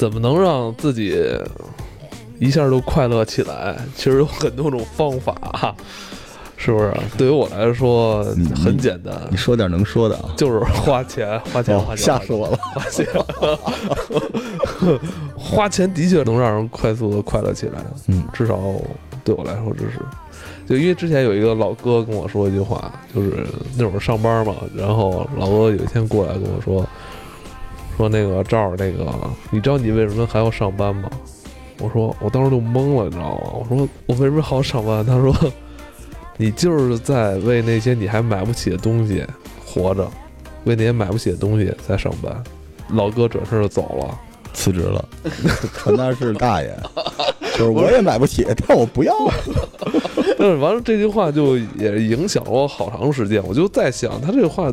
[0.00, 1.14] 怎么能让自己
[2.38, 3.76] 一下就快乐起来？
[3.94, 5.76] 其实有很多种方法，
[6.56, 6.90] 是不是？
[7.18, 8.24] 对于我来说
[8.64, 10.30] 很简单，你说点能说的啊。
[10.38, 12.56] 就是花钱， 花钱，哦花钱，吓死我了！
[12.74, 13.06] 花钱，
[15.36, 17.84] 花钱的确能让人快速的快乐起来。
[18.06, 18.58] 嗯，至少
[19.22, 20.00] 对我来说这是。
[20.66, 23.46] 就因为之前有一个老哥跟我说一句话，就是
[23.76, 26.86] 那会儿上班嘛，然后老哥有一天过来跟我说，
[28.00, 29.06] 说那个赵儿，那个
[29.50, 31.10] 你知道你为什么还要上班吗？
[31.78, 33.50] 我说我当时就懵了，你知道吗？
[33.52, 35.04] 我说我为什么还要上班？
[35.04, 35.34] 他说
[36.38, 39.22] 你就是在为那些你还买不起的东西
[39.66, 40.10] 活着，
[40.64, 42.42] 为那些买不起的东西在上班。
[42.88, 44.18] 老哥转身就走了。
[44.52, 45.08] 辞职了，
[45.74, 46.76] 传达室大爷，
[47.56, 49.14] 就是我也买不起，但我不要。
[50.36, 53.40] 但是完了，这句话就也影响了我好长时间。
[53.46, 54.72] 我就在想，他这个话，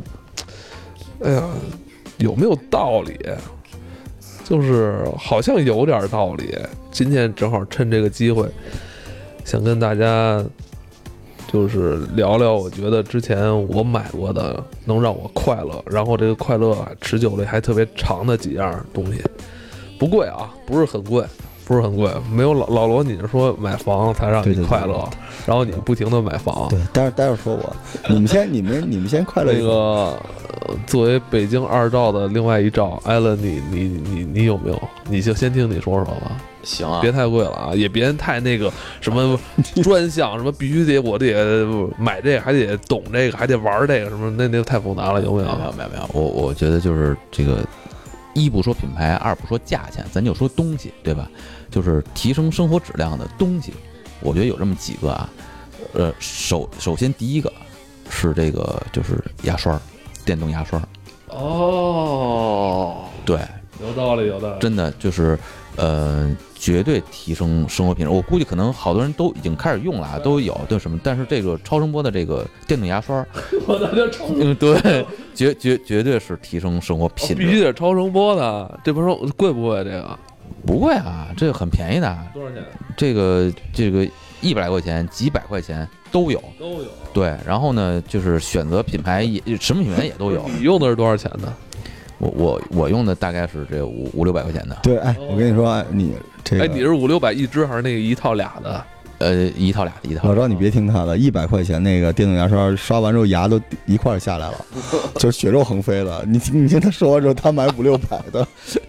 [1.21, 1.43] 哎呀，
[2.17, 3.17] 有没有道理？
[4.43, 6.57] 就是好像有点道理。
[6.91, 8.47] 今天正好趁这个机会，
[9.43, 10.43] 想跟大家
[11.51, 19.21] 就是聊聊，我觉得之前我买过的能让我快乐，然后这个快乐持久力还特别长的几样东西，
[19.99, 21.23] 不贵啊，不是很贵。
[21.65, 25.05] 不是很贵，没有老老罗，你是说买房才让对对对你快乐，
[25.45, 26.65] 然后你不停的买房。
[26.69, 27.75] 对，待会儿待会儿说我，
[28.07, 30.25] 你们先，你们你们先快乐一个、呃
[30.85, 34.81] 作为北京二赵的另外一赵，艾伦，你你你你有没有？
[35.09, 39.39] 你就先听你说说吧，行啊别，太贵了啊，也别太那个什么
[39.83, 41.65] 专项，什么必须得我得
[41.97, 45.57] 买这个，还得懂这个，还得玩这个，什么那那太复杂了，有没有没有？
[45.57, 47.65] 没有没有没有，我我觉得就是这个，
[48.33, 51.29] 一不说品牌，二不说价钱，咱就说东西，对吧？
[51.69, 53.73] 就是提升生活质量的东西，
[54.21, 55.30] 我觉得有这么几个啊。
[55.93, 57.52] 呃，首首先第一个
[58.09, 59.80] 是这个就是牙刷，
[60.27, 60.77] 电动牙刷，
[61.30, 63.39] 哦，对，
[63.82, 64.60] 有道理，有道理。
[64.60, 65.39] 真的就是
[65.77, 68.11] 呃，绝对提升生活品质。
[68.11, 73.26] 我估计可能好多人都已经开始用了啊，都有对什么，但是这个超声波的这个电动牙刷，
[73.66, 77.36] 我在这超嗯，对，绝绝绝对是提升生活品质。
[77.36, 79.82] 必须得超声波的，这不是贵不贵？
[79.86, 80.20] 这个
[80.66, 82.61] 不贵啊，这个很便宜的，多少钱？
[82.98, 84.05] 这个这个
[84.42, 86.41] 一百来块钱、几百块钱都有。
[86.59, 86.87] 都有。
[87.13, 90.47] 对，然后呢，就是选择品牌也什么品牌也都有。
[90.57, 91.53] 你用的是多少钱的？
[92.19, 96.13] 我我我用的大概是这五五六百块钱的，对，哎，我跟你说，哎你
[96.43, 98.83] 这个，哎，你是五六百一支还是那个一套俩的？
[99.19, 100.27] 呃，一套俩的一套。
[100.27, 104.65] 老赵，你别听他的，一百块钱那个电动牙刷刷完之后牙都一块儿下来了，
[105.19, 106.23] 就是血肉横飞了。
[106.27, 108.47] 你听你听他说完之后，他买五六百的，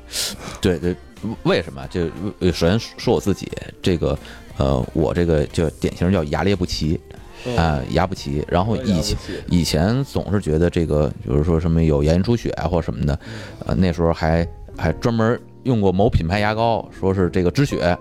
[0.60, 0.96] 对对，
[1.42, 1.86] 为什么？
[1.90, 3.46] 这呃首先说我自己，
[3.82, 4.18] 这个
[4.56, 6.98] 呃，我这个就典型叫牙列不齐
[7.56, 8.44] 啊、牙不齐。
[8.48, 13.18] 然后以前以前总是觉得这个，比如说什么有牙龈出血啊或什么的，
[13.66, 17.96] 呃，那时候还还专门用过某品牌牙膏，说是这个止血。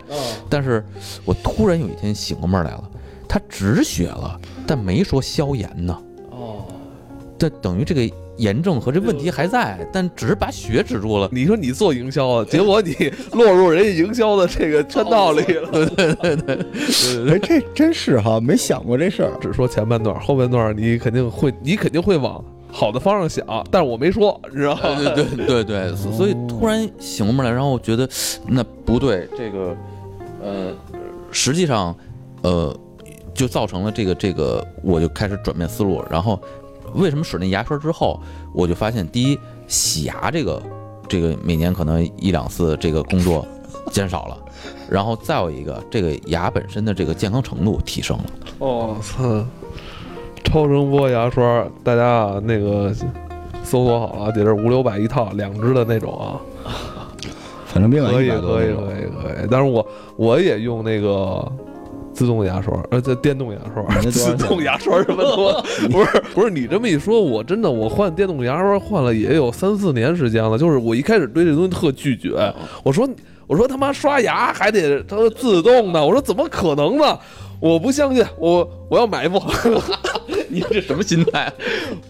[0.49, 0.83] 但是
[1.25, 2.89] 我突然有一天醒过闷儿来了，
[3.27, 5.97] 它止血了，但没说消炎呢。
[6.31, 6.65] 哦，
[7.37, 11.27] 这等于这个炎症和这问题还在，但只是把血止住了。
[11.31, 12.93] 你说你做营销啊，结果你
[13.33, 15.71] 落入人家营销的这个圈套里了。
[15.95, 16.55] 对对对
[17.29, 19.31] 哎，这真是哈，没想过这事儿。
[19.41, 24.81] 只说前半段，后半段你肯定会，你肯定会往好的方向想，但是我没说，你知道吗？
[25.15, 28.07] 对对对对，所所以突然醒过闷来，然后我觉得
[28.47, 29.75] 那不对，这个
[30.43, 30.73] 呃，
[31.31, 31.95] 实际上
[32.43, 32.75] 呃，
[33.33, 36.03] 就造成了这个这个，我就开始转变思路。
[36.11, 36.39] 然后
[36.95, 38.19] 为什么使那牙刷之后，
[38.53, 40.61] 我就发现，第一，洗牙这个
[41.07, 43.45] 这个每年可能一两次这个工作
[43.91, 44.37] 减少了，
[44.89, 48.23] 然后再有一个，这个牙本身的这个健康程度提升了。
[48.59, 49.45] 哦，操！
[50.43, 52.93] 超声波牙刷，大家啊那个
[53.63, 56.39] 搜索好了，得是五六百一套，两只的那种啊。
[57.65, 59.85] 反正别管可以可以可以可以，但是我
[60.15, 61.45] 我也用那个
[62.17, 65.63] 自动牙刷，呃，这电动牙刷自动牙刷什么多？
[65.91, 70.57] 不是不是，你这么一说，我真的我换电动牙刷换了也有三四年时间了。
[70.57, 72.31] 就是我一开始对这东西特拒绝，
[72.83, 73.07] 我说
[73.45, 77.19] 我说他妈刷牙还得它自动的，我说怎么可能呢？
[77.59, 79.39] 我不相信，我我要买一部。
[80.57, 81.51] 你这什么心态？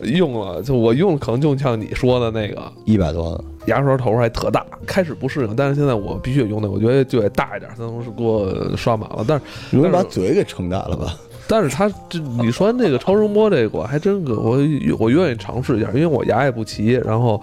[0.03, 9.25] 用了，就我用，可能就像你说的那个，一百多的，牙刷头还特大，开始不适应，但是现在我必须得用那个，我觉得就得大一点才能是给我刷满了。
[9.27, 11.15] 但是容易把嘴给撑大了吧？
[11.49, 14.57] 但是它这你说那个超声波这个，我还真个我
[14.99, 17.41] 我愿意尝试一下，因为我牙也不齐，然后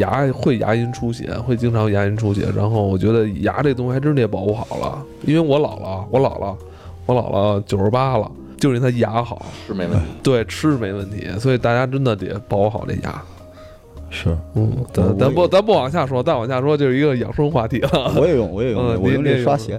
[0.00, 6.56] 牙会牙龈出血，会经常牙龈出血，然后我觉得牙这东西还真得保护好了，因为我姥姥，我姥姥，
[7.06, 10.04] 我姥姥九十八了，就是因为它牙好，是没问题。
[10.22, 13.22] 对吃没问题，所以大家真的得保护好这牙。
[14.10, 18.12] 是，嗯，咱咱不咱不往下说，再往下说就是一个养生话题了。
[18.16, 19.78] 我也用，我也用，嗯我用这刷鞋，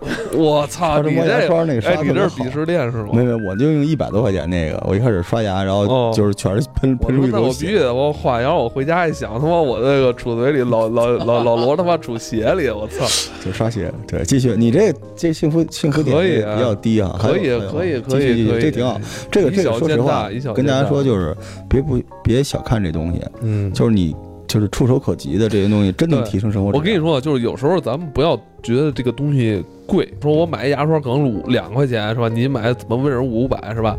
[0.36, 2.50] 我操，这你这牙刷那个刷你这是鄙。
[2.52, 3.08] 视链是吗？
[3.12, 13.06] 没没，我就用一百多块钱那个，我一开始刷牙，然后哦就是全是喷我喷出说那我必须我换，然后我回家一想，他妈我这个杵嘴里老老老老罗他妈杵鞋里，我操！
[13.44, 16.16] 就刷鞋，对，继续，你这这幸福幸福点
[16.56, 19.00] 比较低啊，可以可以可以这挺好。
[19.30, 21.34] 这个这个说实话跟大家说就是
[21.68, 24.14] 别不别小看这东西，嗯，就是你
[24.46, 26.74] 就是触手可及的这些东西，真能提升生活质量。
[26.74, 32.28] 我跟你说，就是有时候咱们不要觉得这个东西贵，说我买一牙刷可能五两块钱是吧？
[32.28, 33.96] 你买怎么为什么五百是吧？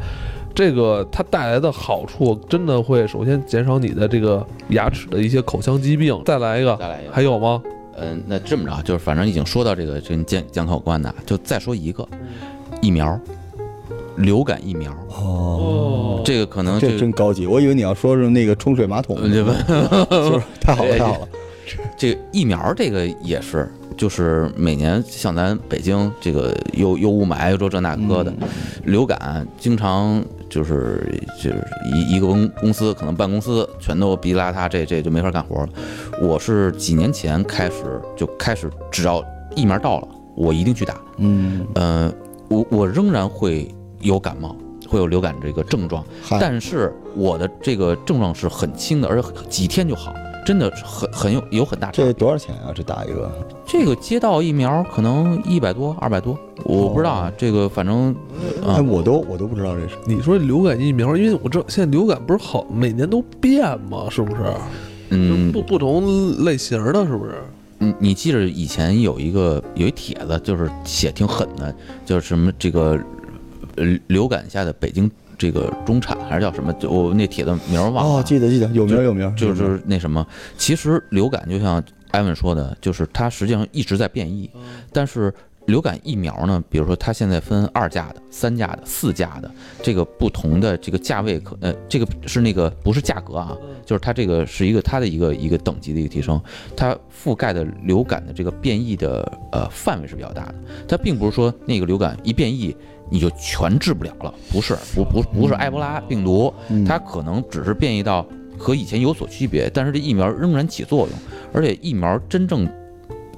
[0.55, 6.19] 这个它带来的好处真的会首先减少你的这个牙齿的一些口腔疾病。
[6.25, 7.61] 再来一个，再来一个还有吗？
[7.99, 12.07] 嗯，那这么着，就是反正已经说到这个跟健健康有关的，就再说一个
[12.81, 13.19] 疫苗，
[14.17, 19.17] 流感疫苗，哦，这个可能这真高级，我以为你要说是那个冲水马桶，
[20.59, 21.27] 太好了哎太好了。
[21.97, 28.47] 这个疫苗这个也是，就是每年像咱北京这个又又雾霾又这这那个的，嗯
[28.85, 31.61] 流感经常就是就是
[31.93, 35.69] 一一个公公司可能办公司全都逼邋遢，这这就没法干活了。
[36.21, 39.21] 我是几年前开始就开始，只要
[39.53, 40.95] 疫苗到了，我一定去打。
[41.17, 42.09] 嗯，呃，
[42.47, 43.67] 我我仍然会
[44.01, 44.55] 有感冒，
[44.87, 46.03] 会有流感这个症状，
[46.39, 50.13] 但是我的这个症状是很轻的，而且几天就好，
[50.45, 52.13] 真的很很有有很大差这。
[52.13, 52.71] 多少钱啊？
[52.73, 53.31] 这打一个？
[53.65, 57.31] 这个街道疫苗可能一百多、二百多，我不知道啊。
[57.37, 58.15] 这个反正
[58.65, 59.95] 哎，啊，我都我都不知道这是。
[60.05, 64.07] 你说流感疫苗，因为我知道现在流感不是好每年都变吗？
[64.09, 64.41] 是不是？
[65.09, 67.35] 嗯不不同类型的，是不是？
[67.79, 71.73] 你你记着以前有一个有一帖子，就是写挺狠的，
[72.05, 72.99] 就是什么这个
[73.77, 76.73] 呃流感下的北京这个中产还是叫什么？
[76.73, 78.19] 就我那帖子名儿忘了啊。
[78.19, 80.25] 哦，记得记得，有名儿有名儿，就是就是那什么，
[80.57, 81.81] 其实流感就像
[82.11, 84.49] 艾文说的，就是它实际上一直在变异，
[84.91, 85.33] 但是
[85.67, 89.51] 流感疫苗呢，比如说它现在分二价的、三价的、四价的，
[89.83, 93.55] 这个不同的这个价位可呃，这个是那个不是价格啊，
[93.85, 96.41] 就是它这个是一个它的一个一个等级的一个提升，
[96.75, 100.55] 它覆盖的流感的这个变异的呃范围是比较大的，
[100.87, 102.75] 它并不是说那个流感一变异。
[103.09, 108.27] 你就全治不了了，不是，不不不是埃博拉病毒，嗯它可能只是变异到
[108.57, 111.17] 和以前有所区别，但是这疫苗仍然起作用，
[111.53, 112.69] 而且疫苗真正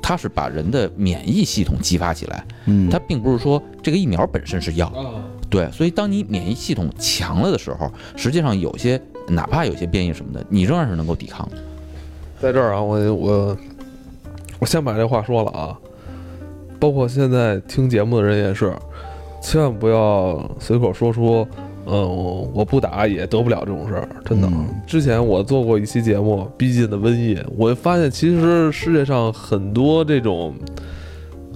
[0.10, 5.22] 它是把人的免疫系统激发起来，嗯，它并不是说这个疫苗本身是药，啊，
[5.52, 11.58] 对，所以当你免疫系统强了的时候，实际上有些哪怕有些变异什么的，你仍然是能够抵抗的。
[12.42, 13.58] 在这儿啊，我我
[14.58, 15.78] 我先把这话说了啊，
[16.80, 18.76] 包括现在听节目的人也是，
[19.44, 21.48] 千万不要随口说出，
[21.92, 24.48] 嗯，我我不打也得不了这种事儿，真的。
[24.48, 30.54] 嗯之前我做过一期节目《逼近的瘟疫》，我发现其实世界上很多这种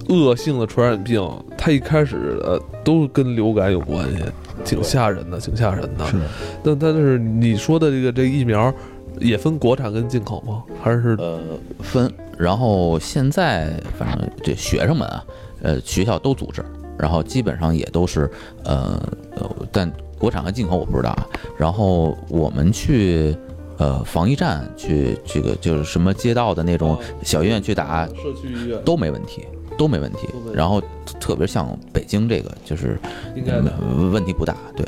[0.08, 1.22] 恶性的传染病，
[1.56, 4.22] 它一开始呃都跟流感有关系，
[4.64, 6.06] 挺吓人的，挺吓人的。
[6.06, 6.16] 是
[6.62, 8.72] 但但是你说的这个这个疫苗
[9.18, 10.62] 也分国产跟进口吗？
[10.82, 11.40] 还是呃，
[11.80, 15.24] 分，然后现在反正这学生们啊，
[15.62, 16.64] 呃，学校都组织，
[16.98, 18.30] 然后基本上也都是
[18.64, 19.00] 呃
[19.36, 19.90] 呃，但
[20.24, 21.26] 国产和进口我不知道啊。
[21.58, 23.36] 然后我们去
[23.76, 29.44] 呃防疫站去这个就是什么街道的那种小医院去打社区医院都没问题，
[29.76, 30.82] 都没问题然后
[31.20, 32.98] 特别像北京这个就是
[33.36, 33.60] 应该
[34.10, 34.86] 问题不大，对。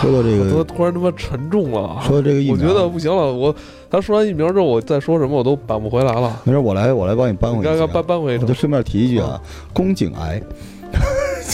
[0.00, 3.32] 说到这个，突然他妈沉重了，说到这个疫苗，我觉得不行了。
[3.32, 3.52] 我
[3.90, 6.38] 他说完疫苗之后，我再说什么我都扳不回来了。
[6.44, 9.40] 没事，我来我来帮你扳回刚刚搬搬回去我就，顺便提一句啊，
[9.72, 10.40] 宫颈癌。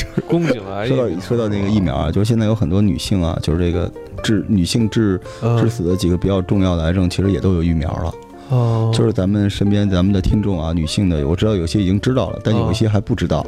[0.29, 0.97] 宫颈癌说。
[0.97, 3.91] 到说到那个疫苗啊，就是现在有很多女性啊，就是这个
[4.23, 8.15] 致女性致嗯致死的几个比较重要的癌症，其实也都有疫苗了。
[8.51, 13.47] 哦，就是咱们身边咱们的听众啊，女性的，我知道有些已经知道了，但有一些还不知道，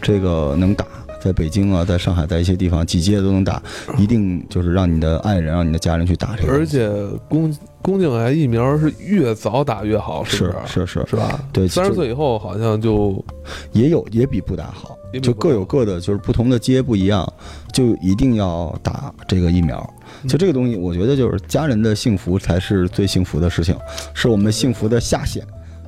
[0.00, 0.84] 这个能打。
[1.24, 3.62] 在北京啊，在上海，在一些地方几阶都能打，
[3.96, 6.52] 一定就是让你的爱人、让你的家人去打这个。
[6.52, 6.86] 而且
[7.30, 10.66] 宫宫颈癌疫苗是越早打越好，是是不是？
[10.66, 11.40] 是是，是吧？
[11.50, 13.24] 对，三十岁以后好像就
[13.72, 17.26] 也有也比不打好就各有各的，就是不同的阶不一样，
[17.72, 19.78] 就一定要打这个疫苗。
[20.22, 23.74] 嗯就这个东西，我觉得就是家人的幸福才是最幸福的事情，
[24.12, 25.42] 是我们幸福的下限。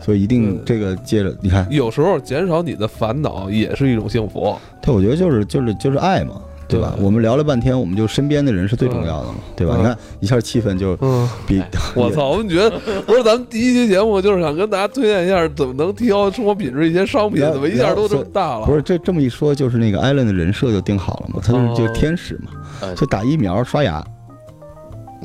[0.06, 4.56] 所以一定这个接着，你看，有时候减少你的烦恼也是一种幸福。
[4.80, 6.94] 对，我觉得就是就是就是爱嘛，对吧？
[7.00, 9.74] 我们聊了半天，我们就身边的人是最重要的嘛，对吧？
[9.76, 11.60] 嗯你看一下气氛就嗯，比
[11.96, 12.28] 我操！
[12.28, 12.70] 我们觉得
[13.04, 18.64] 不是咱们第一期节目就是想跟大家推荐一下怎么能提高生活品质一些商品，怎么一下都这么大了？
[18.64, 24.00] 不是这这么一说，就是那个艾伦的人设就定好了嘛，他就是就是天使嘛，呃就打疫苗刷牙，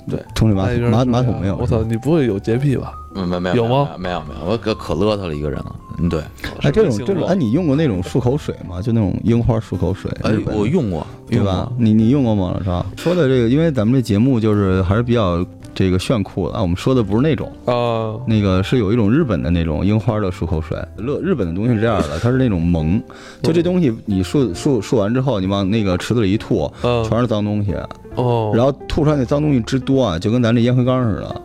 [0.09, 1.55] 对，冲水马桶马马桶没有。
[1.57, 2.93] 我操，你不会有洁癖吧？
[3.13, 3.89] 没没没有吗？
[3.98, 5.75] 没有没有，我可可邋遢了一个人了。
[5.98, 6.22] 嗯，对，
[6.62, 8.82] 哎，这种这种，哎，你用过那种漱口水吗？
[8.82, 11.72] 就那种樱花漱口水，哎我用过，对吧？？
[11.77, 12.86] 你你用过吗，老赵？
[12.98, 20.77] 说的这个，因为咱们这节目就是还是比较这个炫酷的啊，我们说的不是那种，啊，那个是有一种日本的那种樱花的漱口水。
[20.96, 23.01] 乐日本的东西是这样的，它是那种萌，
[23.44, 27.75] 就这东西你漱漱漱完之后，你往那个池子里一吐，嗯，全是脏东西，
[28.15, 31.41] 哦，然后吐出来那脏东西之多啊，就跟咱这烟灰缸似的。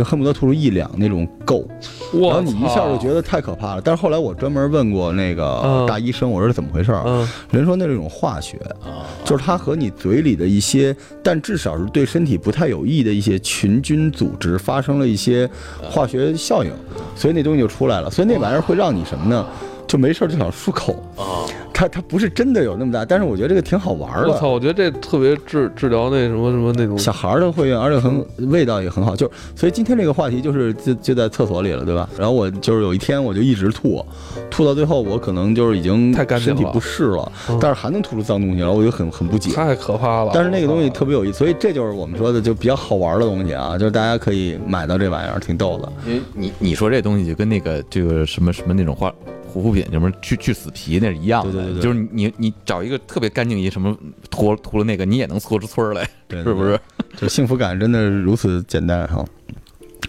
[0.00, 1.62] 就恨不得吐出一两那种垢，
[2.10, 3.82] 然后你一下就觉得，太可怕了。
[3.84, 7.02] 但是后来我专门问过那个嗯大医生，我说是怎么回事儿？
[7.06, 15.46] 嗯，人说那是一种化学，啊，就是它和你嘴里的一些，但至少是对身体不太有益的一些群菌组织发生了一些
[15.82, 16.72] 化学效应，
[17.14, 18.10] 所以那东西就出来了。
[18.10, 19.46] 所以那玩意儿会让你什么呢？
[19.86, 20.94] 就没事儿就想漱口。
[21.16, 21.44] 啊，
[21.80, 29.16] 它它不是真的有那么大，但是我觉得这个挺好玩的我操，我觉得这特别治治疗那什么什么那种小孩儿的会用，而且很味道也很好。
[29.16, 32.06] 就所以今天这个话题就是就就在厕所里了，对吧？
[32.18, 34.04] 然后我就是有一天我就一直吐，
[34.50, 39.50] 吐到最后我可能就是已经太干净了身体不适了，嗯但是还能吐出脏东西来，我就很很不解。
[39.54, 40.32] 太可怕了。
[40.34, 45.90] 但是那个东西特别有意思，所以这就是我们说的就比较好玩的东西啊，就是大家可以买到这玩意儿，挺逗的。
[46.06, 49.10] 因为你你说这东西就跟那个这个什么什么那种化
[49.50, 53.96] 护肤品，什么去去死皮那是一样的，对对对对就是你你找一个特别干净一什么
[54.30, 56.78] 涂涂了那个，你也能搓出村儿来，对，是不是？？
[57.16, 59.24] 就幸福感真的如此简单哈。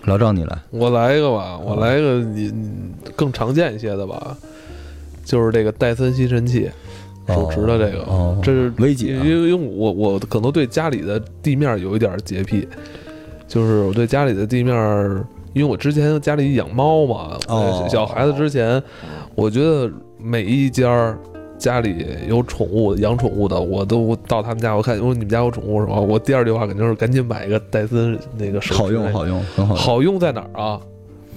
[0.05, 2.71] 老赵，你来，我来一个吧，我来一个你你
[3.15, 4.35] 更常见一些的吧，
[5.23, 6.71] 就是这个戴森吸尘器，
[7.27, 12.67] 手持的这个，哦这是危急啊因为因为我我可能对家里的地面有一点洁癖，
[13.47, 14.75] 就是我对家里的地面，
[15.53, 18.81] 因为我之前家里养猫嘛，哦小孩子之前，
[19.35, 21.19] 我觉得每一家儿
[21.61, 25.93] 家里有宠物养宠物的，我都到他们家，我看，我说你们家有宠物是吧？
[25.93, 29.77] 我第二句话肯定是赶紧买一个戴森那个手持好用好用，很好用。
[29.77, 30.81] 好用在哪儿啊？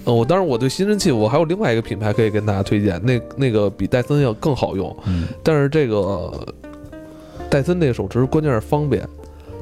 [0.05, 6.33] 呃，我当然我对吸尘器，我还有另外一个品牌可以跟大家推荐，那那个比戴森要更好用，嗯，但是这个
[7.51, 9.07] 戴森那个手持关键是方便，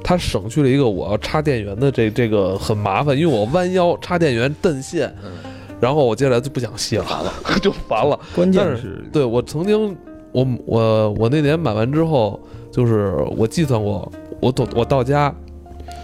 [0.05, 5.13] 它省去了一个我要插电源的这这个很麻烦，因为我弯腰插电源蹬线，
[5.81, 8.19] 然后我接下来就不想吸了， 就烦了。
[8.35, 9.97] 关键但是对我曾经，
[10.33, 14.11] 我我我那年买完之后，就是我计算过，
[14.41, 15.35] 我到我到家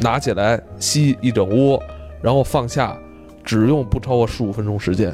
[0.01, 1.81] 拿起来吸一整屋，
[2.23, 2.97] 然后放下，
[3.43, 5.13] 只用不超过十五分钟时间。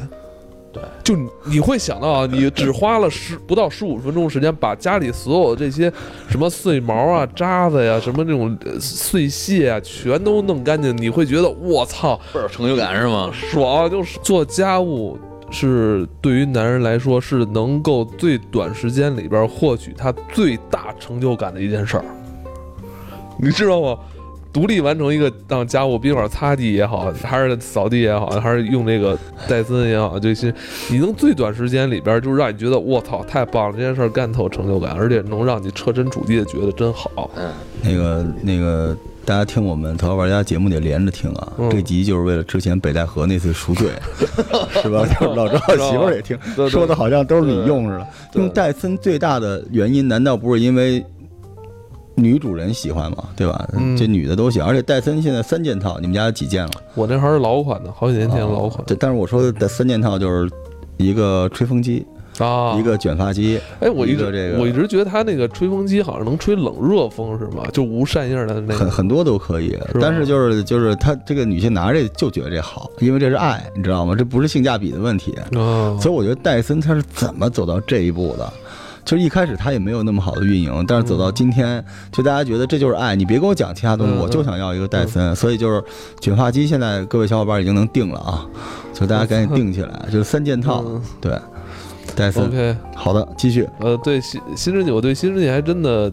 [0.73, 5.93] 对，就你你会想到啊，你只花了十不到十五分钟时间，把家里所有这些
[6.29, 13.31] 什么碎毛啊、渣子呀、什么那种呃碎屑啊，全都弄干净，你会觉得我操，倍儿有成就感是吗？
[13.33, 13.89] 爽！
[13.89, 15.17] 就是做家务
[15.55, 22.05] 是对于男人来说是能够最短时间里边获取他最大成就感的一件事儿，
[23.39, 23.97] 你知道吗？
[24.53, 29.19] 独立完成一个当家务，别管擦地也好，还是扫地也好，还是用这个
[29.49, 30.55] 戴森也好，这些
[30.89, 37.29] 你能最短时间里边就是让你觉得我操太棒了，这件事儿干透成就感，而且能让你设身处地的觉得真好。
[37.35, 41.53] 嗯，那个那个，大家听我们《头号玩家》节目得连着听啊。
[41.59, 43.89] 嗯这集就是为了之前北戴河那次赎罪，
[44.83, 45.07] 是吧？
[45.19, 46.39] 就是老赵媳妇儿也听，
[46.69, 48.07] 说的好像都是你用似的。
[48.33, 51.05] 对用戴森最大的原因，难道不是因为
[52.15, 53.25] 女主人喜欢吗？
[53.35, 53.67] 对吧？
[53.73, 56.73] 嗯这女的都喜欢，而且戴森现在三件套，你们家有几件了？
[56.95, 60.51] 我那还是老款的，好几年前老款对，但是我说的三件套就是
[60.99, 62.07] 一个吹风机，
[62.39, 67.63] 啊，一个卷发机，哎，我一直这个我一直觉得它那个吹风机好像能吹冷热风是吗？
[67.73, 68.75] 就无扇叶的那个。
[68.75, 74.15] 很很多都可以吧，但是就是就是她这个女性拿着这就觉得这好，因为这是爱，你知道吗？
[74.17, 75.33] 这不是性价比的问题。
[75.57, 78.53] 啊，所以我觉得戴森他是怎么走到这一步的？
[79.05, 85.37] 就是一开始他也没有那么好的运营，但是走到今天，就大家觉得这就是爱，你别跟我讲其他东西，嗯我就想要一个戴森。
[85.37, 85.85] 所以就是
[86.21, 88.47] 卷发机，现在各位小伙伴已经能定了啊，
[88.95, 91.39] 所以大家赶紧定起来，就是三件套，嗯对，
[92.15, 92.47] 戴森。
[92.47, 93.69] OK，好的，继续。
[93.81, 96.13] 呃，对新新世纪，我对新世纪还真的，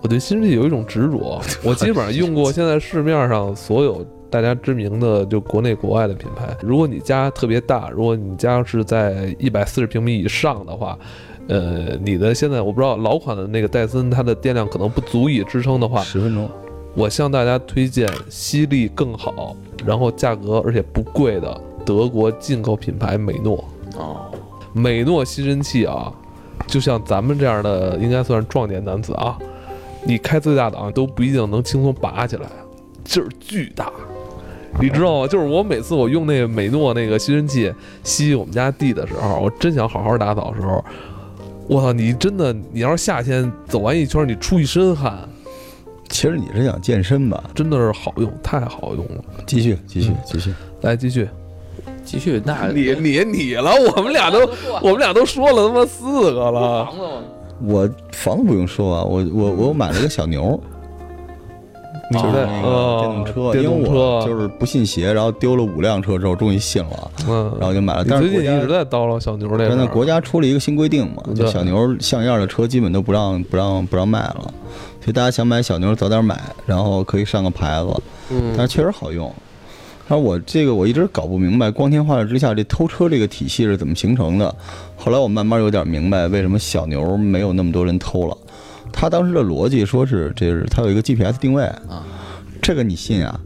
[0.00, 1.40] 我对新世纪有一种执着。
[1.64, 6.56] 我基本上用过现在市面上所有大家知名的就国内国外的品牌。
[6.62, 10.98] 如果你家特别大，如果你家是在一百四十平米以上的话，
[11.48, 16.48] 呃，你的现在我不知道老款的那个戴森，它的电量可能不足以支撑的话，十分钟，
[16.94, 23.64] 我向大家推荐吸力更好，然后价格而且不贵的德国进口品牌美诺。
[23.96, 24.27] 哦，
[24.78, 26.12] 美诺吸尘器啊，
[26.66, 29.36] 就像咱们这样的，应该算是壮年男子啊，
[30.04, 32.46] 你开最大档都不一定能轻松拔起来，
[33.04, 33.90] 劲儿巨大。
[34.80, 35.26] 你知道吗？
[35.26, 37.72] 就是我每次我用那个美诺那个吸尘器
[38.04, 40.84] 吸我们家地的时候，我真想好好打扫的时候，
[41.66, 41.92] 我操！
[41.92, 45.26] 你真的，你要是夏天走完一圈，你出一身汗，
[46.08, 47.42] 其实你是想健身吧？
[47.54, 49.24] 真的是好用，太好用了。
[49.46, 50.54] 继续，继续嗯，继续。
[50.82, 51.28] 来继续，
[52.08, 54.40] 继续，那 你你你了，我们俩都
[54.82, 56.88] 我们俩都说了他妈四个了。
[57.66, 60.58] 我房子不用说啊，我我我买了个小牛，
[62.12, 68.04] 就是那个哦电动车，电动因为我车就是不信邪，然后丢了五辆车之后，终于信了，嗯，然后就买了。
[68.08, 74.54] 但是国家最近一直在叨唠小牛这个真的，国家出了一个新规定嘛，就小牛像样的车基本都不让不让不让卖了，
[75.00, 79.34] 所以大家想买小牛早点买，然后可以上个牌子，嗯但是确实好用。
[80.08, 84.52] 然后我这个我一直搞不明白，光天化日之下这偷车这个体系是怎么形成的。
[84.96, 88.36] 后来我慢慢有点明白，为什么小牛没有那么多人偷了。
[88.90, 92.02] 他当时的逻辑说是，这是他有一个 GPS 定位啊，
[92.62, 93.38] 这个你信啊？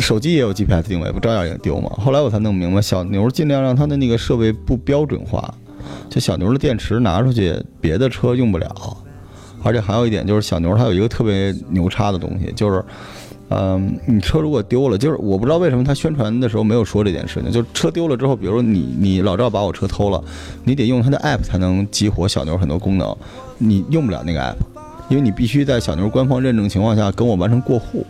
[0.00, 1.90] 手机也有 GPS 定位，不照样也丢吗？
[1.96, 5.54] 后来我才弄明白，小牛尽量让他的那个设备不标准化，
[6.08, 8.68] 就小牛的电池拿出去，别的车用不了。
[9.62, 12.82] 而且还有一点就是，小牛它有一个特别牛叉的东西，就是，
[13.50, 20.22] 嗯，你车如果丢了，就是我不知道为什么他宣传的时候没有说这件事情，就是车丢了之后，比如说你你老赵把我车偷了，
[20.64, 23.16] 你得用他的 app 才能激活小牛很多功能，
[23.58, 24.56] 你用不了那个 app，
[25.08, 28.06] 因为你必须在小牛官方认证情况下跟我完成过户。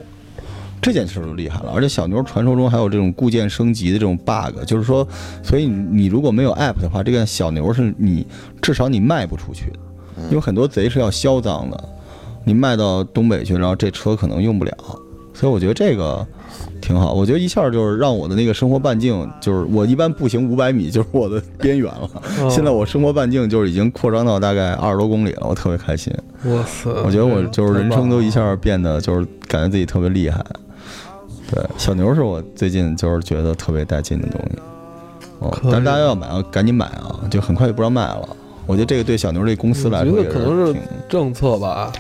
[0.83, 5.07] 这件事就厉害了，而且小牛传说中还有这种固件升级的这种 bug，就是说，
[5.43, 8.27] 所以你如果没有 app 的话，这个小牛是你
[8.63, 9.79] 至少你卖不出去的，
[10.31, 11.89] 因为很多贼是要销赃的，
[12.45, 14.75] 你卖到东北去，然后这车可能用不了，
[15.41, 16.27] 所以我觉得这个
[16.83, 17.15] 挺好。
[17.15, 22.11] 我觉得一下就是让我的那个生活半径，就是我一般步行五百米就是我的边缘了，
[22.43, 26.13] 哦现在我生活半径就是已经扩张到大概二十多公里了，我特别开心。
[26.45, 30.45] 哇塞，我觉得我就是人生都一下变得就是感觉自己特别厉害。
[31.51, 34.59] 对，小牛是我最近就是觉得特别带劲的东西。
[35.39, 38.29] 哦，但是大家要买啊，赶紧买啊，就很快就不让卖了。
[38.67, 41.91] 我觉得这个对小牛这公司来说也我觉得可能是挺政策吧。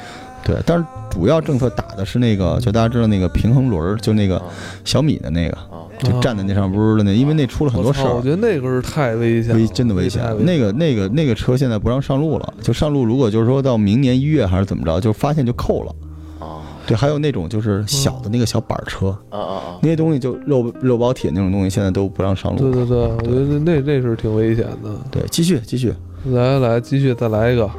[0.45, 4.45] 对，但是主要政策打的是那个，就大家知道那个平衡轮儿，就那个啊
[4.85, 10.35] 小米的那个，啊，就站在那上不是的那，因为那出了很多事儿我觉得那个是太危险了，危真的危险太。
[10.35, 15.95] 那个那个那个车现在不让上路了，就上路如果就是说到明年一月还是怎么着，就发现就扣了。
[16.39, 19.79] 啊对，还有那种就是小的那个小板儿车，啊啊！
[19.83, 22.59] 那些东西就肉肉包铁那种东西，现在都不让上路。
[22.59, 24.91] 对对对，我觉得那那是挺危险的。
[25.11, 25.95] 对，继续继续，
[26.33, 27.71] 来来，继续再来一个。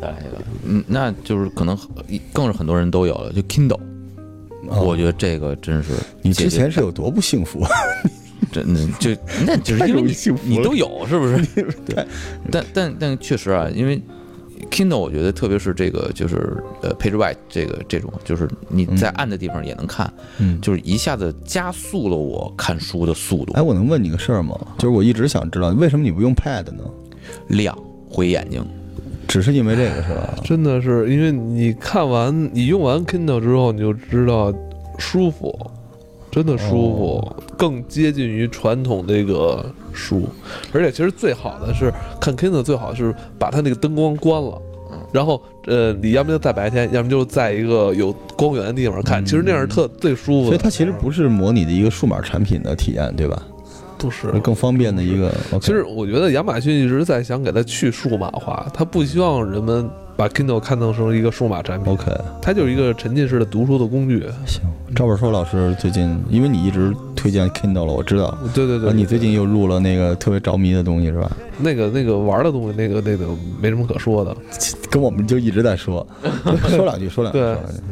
[0.00, 1.76] 再来一个，嗯，那就是可能
[2.32, 3.78] 更是很多人都有了，就 Kindle，
[4.68, 7.60] 哦我觉得这个真是你之前是有多不幸福？
[8.52, 9.10] 真的就
[9.46, 11.36] 那就是因为你你都有是不是？
[11.86, 12.06] 对，
[12.50, 14.00] 但但但确实啊，因为
[14.70, 24.56] Kindle 我觉得特别是这个就是呃 Page White 这个这种，就是你在暗的地方也能看，嗯，就是一下子加速了我看书的速度哎，，我能问你个事儿吗？
[24.78, 26.84] 就是我一直想知道，为什么你不用 Pad 呢？
[27.48, 27.76] 亮
[28.08, 28.64] 毁眼睛。
[29.28, 30.34] 只是因为这个是吧？
[30.44, 34.52] 真的是，因为你看完你用完 Kindle 之后，你就知道
[34.98, 35.54] 舒服，
[36.30, 40.28] 真的舒服，更接近于传统这个书。
[40.72, 44.60] 而且其实最好的是看 Kindle，最好是把它那个灯光关了。
[45.12, 50.46] 然后，呃，你要么就在白天，要么就在一个有光源的地方看，嗯其实那样是特最舒服的。
[50.46, 53.40] 所以它其实不是模拟的一个数码产品的体验，对吧？
[54.04, 55.32] 不是是更方便的一个。
[55.60, 64.24] 其实我觉得亚马逊一直在想给它去数码化，它不希望人们把 Kindle 看成成一个数码产品，OK，它就是一个沉浸式的读书的工具。
[64.46, 64.62] 行。
[64.94, 68.36] 赵本硕老师最近，因为你一直推荐 Kindle 了，我知道。
[68.54, 71.28] 对对对，啊，你最近又录了那个特别着迷的东西是吧？
[71.58, 73.26] 那个那个玩的东西，那个那个
[73.60, 74.36] 没什么可说的。
[74.88, 76.06] 跟我们就一直在说，
[76.68, 77.40] 说两句，说两句。
[77.40, 77.82] 对说两句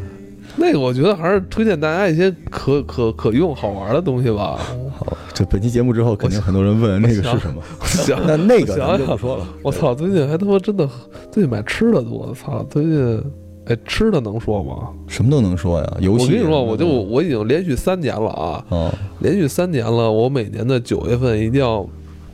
[0.57, 4.59] 那个我觉得还是推荐大家一些可可可用好玩的东西吧。
[4.97, 7.62] 好，这本期节目之后，肯定很多人问那个是什么。
[7.85, 9.47] 想那那个我想咱就想不说了。
[9.62, 10.87] 我操，最近还他妈真的
[11.31, 13.25] 最近买吃的多，我操，最近
[13.65, 14.91] 哎吃的能说吗？
[15.09, 16.25] 什么都能说呀，游戏。
[16.25, 21.87] 我跟你说，我就我已经连续三年了啊，哦，连续三年了，我每年的九月份一定要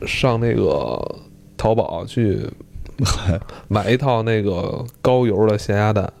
[0.05, 0.99] 上那个
[1.55, 2.45] 淘宝去
[3.05, 6.11] 嗨，买一套那个高油的咸鸭蛋。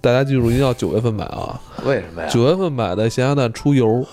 [0.00, 1.60] 大家记住，一定要九月份买啊！
[1.84, 2.28] 为什么呀？
[2.28, 4.04] 九月份买的咸鸭蛋出油，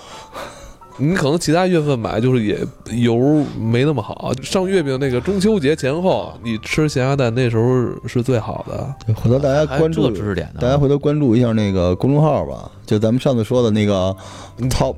[0.98, 2.60] 你可能其他月份买就是也
[2.92, 4.32] 油没那么好。
[4.42, 9.14] 上月饼那个中秋节前后，你吃咸鸭蛋那时候是最好的。
[9.14, 10.60] 回头大家关注这知识点呢？
[10.60, 14.16] 大家回头关注一下那个公众号吧，就咱们上次说的那个
[14.58, 14.96] 嗯 Top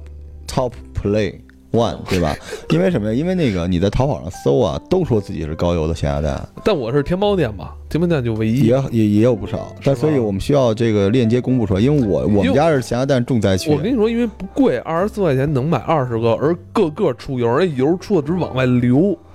[0.47, 1.39] Top Play
[1.71, 2.35] One，对吧？
[2.69, 3.13] 因为什么呀？
[3.13, 13.77] 因为那个你在淘宝上搜啊，都说自己是高邮的咸鸭蛋，但我是天猫店嘛，天猫店就唯一也也也有不少，但所以我们需要这个链接公布出来，因为我我们家是咸鸭蛋重灾区我。
[13.77, 19.17] 跟你说，因为不贵，二十四块钱能买二十个，而个个出油，而油出的只是往外流。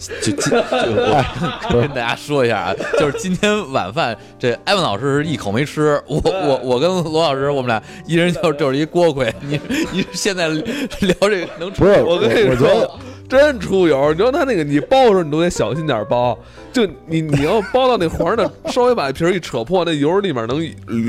[0.00, 9.32] 就今 就我跟大家说一下啊，就是今天晚饭这艾文老师一口没吃，我我我跟罗老师我们俩一人就就是一锅盔。
[9.42, 9.60] 你
[9.92, 12.98] 你现在聊这个能吃不是我跟你说，
[13.30, 14.10] 真出油。
[14.10, 16.36] 你知道他那个，你包的时候你都得小心点包，
[16.72, 20.60] 就你你要包到那黄的，稍微把皮儿一扯破，那油立马能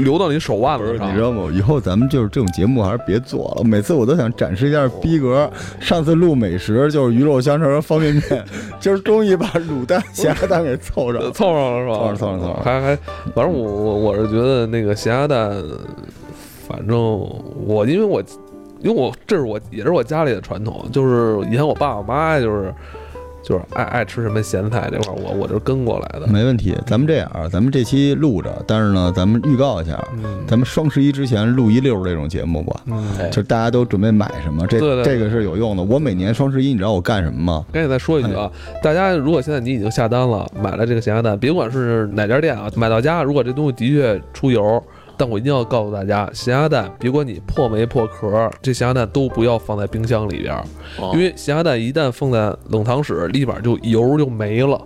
[0.03, 1.09] 流到你手腕，子上。
[1.09, 1.51] 你知道吗？
[1.51, 3.63] 以后咱们就是这种节目还是别做了。
[3.63, 5.51] 每次我都想展示一下逼格。
[5.79, 8.45] 上次录美食就是鱼肉香肠和方便面，
[8.79, 11.31] 今儿终于把卤蛋、咸鸭蛋给凑上了。
[11.33, 11.95] 凑上了是吧？
[11.95, 12.95] 凑上凑上凑上还还，
[13.33, 15.51] 反正我我我是觉得那个咸鸭蛋，
[16.67, 16.97] 反正
[17.65, 18.21] 我因为我
[18.83, 22.73] 因为我这是我也是我家里的传统，就是以前我爸我妈就是
[23.43, 26.27] 就是爱爱吃什么咸菜这块儿，我我就跟过来的。
[26.27, 32.81] 没问题，咱们这样啊，咱们这期录着，但是呢，咱们预告一下，嗯咱们双十一之前录一溜儿这种节目吧。
[33.29, 35.81] 就是大家都准备买什么，这对对对这个是有用的。
[35.81, 37.65] 我每年双十一，你知道我干什么吗？
[37.71, 38.51] 赶紧再说一句啊，
[38.83, 44.81] 大家如果现在你已经下单了，买了这个咸鸭蛋，别管是哪家店啊，买到家，如果这东西的确出油，
[45.21, 50.55] 但我一定要告诉大家，咸鸭蛋，别管你破没破壳，这咸鸭蛋都不要放在冰箱里边，
[50.97, 54.81] 哦因为咸鸭蛋一旦放在冷藏室，立马就油就没了。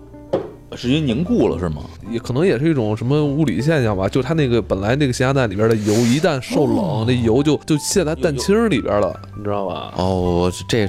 [0.75, 1.83] 是因为凝固了是吗？
[2.11, 9.93] 也可能也是一种什么物理现象吧，就它那个本来那个咸鸭蛋里边的油，一旦受冷，那油就就陷在蛋清里边了，你知道吧？
[9.95, 10.85] 哦，这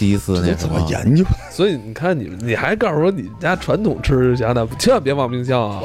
[0.00, 1.22] 第一次那这怎么什研究？
[1.52, 5.82] 所以你看你你还告诉我你家传统吃咸鸭蛋，千万别放冰箱啊！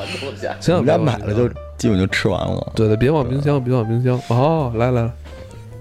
[0.61, 2.71] 千我们家万别放买了就基本就吃完了。
[2.73, 4.17] 对对，别放冰箱，别放冰箱。
[4.29, 5.11] 哦，来来来，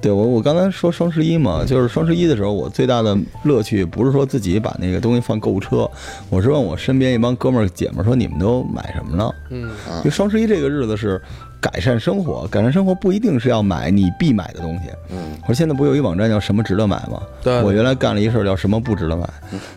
[0.01, 5.89] 对我，我刚才说双十一嘛，就是双十一的时候，我最大的乐趣不是说自己把那个东西放购物车，
[6.29, 9.31] 我是问我身边一帮哥们儿姐们儿说你们都买什么呢？
[9.51, 11.23] 嗯，因为双十一这个日子是
[11.65, 14.91] 改善生活，改善生活不一定是要买你必买的东西。
[15.09, 17.23] 嗯，我说现在不有一网站叫什么值得买吗？
[17.43, 19.27] 对我原来干了一事儿叫什么不值得买，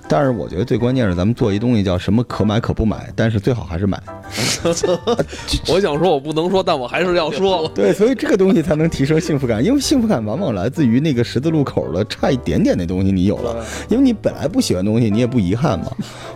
[0.09, 3.97] 但是我觉得最关键是咱们做一东西叫什么可买可不买，但是最好还是买。
[5.69, 7.65] 我想说，我不能说，但我还是要说。
[7.73, 15.85] 对，所以这个东西才能提升幸福感，因为幸福感往往来自于那个十字路口的差一点点的东西你有了，因为你本来不喜欢东西，你也不遗憾嘛。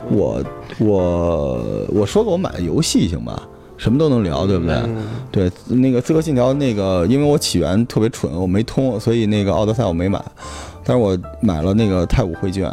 [0.10, 0.42] 我
[0.80, 3.44] 我我说过我买的游戏行吧，
[3.82, 4.76] 什么都能聊，对不对？
[4.76, 4.98] 嗯
[5.32, 10.24] 对，那个《刺客信条》那个，因为我起源特别蠢，我没通，所以那个奥德赛我没买，
[10.84, 12.72] 但是我买了那个太武会卷，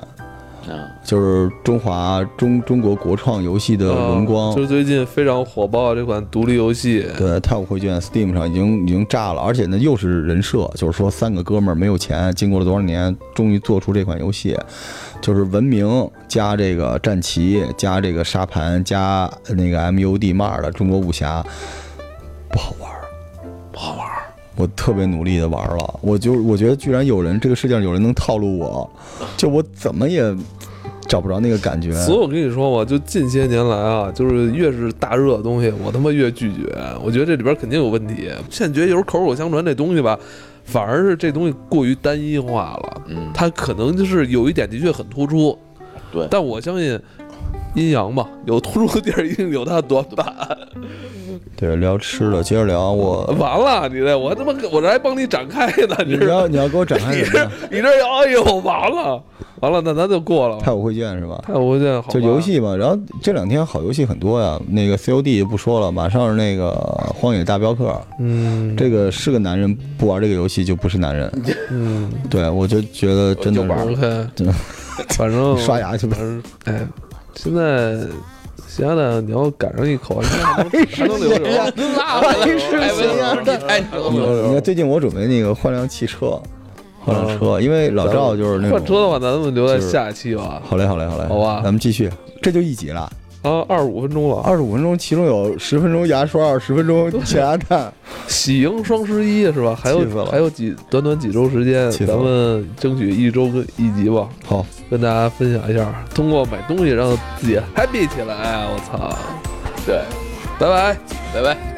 [0.69, 4.51] 啊，就是中华中中国国创游戏的荣光。
[4.51, 7.07] 啊就是最近非常火爆这款独立游戏。
[7.17, 14.57] 对，太古绘卷 Steam 上已经已经炸了，而且呢又是人设，就是说三个哥们儿没有钱，经过了多少年，终于做出这款游戏，
[15.21, 21.45] 就是文明加这个战旗加这个沙盘加那个 MUD 马尔的中国武侠，
[22.51, 22.91] 不好玩。
[23.71, 24.08] 不好玩儿。
[24.59, 28.91] 我特别努力的玩了，我就我觉得居然有人这个世界上有人能套路我，
[29.37, 30.21] 就我怎么也
[31.07, 31.93] 找不着那个感觉。
[31.93, 36.77] 所以我跟你说嘛，就近些年来啊，就是越是大热的东西，我他妈越拒绝。
[37.01, 38.29] 我觉得这里边肯定有问题。
[38.51, 40.19] 现在觉得有时候口口相传这东西吧，
[40.65, 43.03] 反而是这东西过于单一化了。
[43.07, 45.57] 嗯，它可能就是有一点的确很突出，
[46.11, 46.99] 对但我相信
[47.77, 50.27] 阴阳嘛，有突出的地儿一定有它的短板。
[51.57, 53.25] 对，聊吃的，接着聊我。
[53.39, 57.45] 完了，你这我他妈我这还帮你展开呢，你这你要给我展开你这？
[57.71, 59.23] 你这哎呦完了
[59.61, 60.59] 完了，那咱就过了。
[60.61, 61.43] 太武会见是吧？
[61.47, 64.59] 太古会见好就游戏嘛，然后这两天好游戏很多呀。
[64.69, 66.71] 那个 COD 不说了，马上是那个
[67.15, 67.87] 《荒野大镖客》，
[68.21, 71.31] 嗯这个是个男人不玩这个游戏就不是男人。
[71.71, 74.27] 嗯对，我就觉得真的就玩是 OK，
[75.17, 76.17] 反正 刷牙去吧
[76.67, 76.87] 哎，
[77.35, 77.97] 现在
[78.79, 81.73] 咸鸭蛋你要赶上一口，你还能还能留着。
[81.97, 86.41] 拉回来还是咸鸭蛋你看最近我准备那个换辆汽车，
[87.05, 88.71] 换辆车，因为老赵就是。
[88.71, 90.63] 换车的话， 咱们留在下一期吧。
[90.65, 92.09] 好嘞，好嘞，好嘞，好吧咱们继续，
[92.41, 93.11] 这就一集了，
[93.49, 97.91] 啊，二十五分钟了，二十五分钟，其中有十分钟牙刷，十分钟咸鸭蛋。
[98.27, 99.75] 喜迎双十一是吧？
[99.75, 108.67] 还有气死了还有几短短几周时间，咱们争取一周跟一集吧，好，跟大家分享一下，通过买东西让自己 happy 起来。
[108.67, 109.17] 我操，
[109.87, 110.03] 对，
[110.59, 110.99] 拜拜。
[111.33, 111.78] 拜拜。